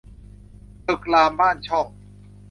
[0.87, 1.87] ตึกรามบ้านช่อง